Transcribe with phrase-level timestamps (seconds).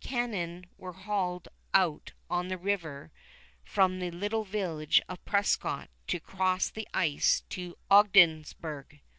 [0.00, 3.12] Cannon were hauled out on the river
[3.62, 9.00] from the little village of Prescott to cross the ice to Ogdensburg.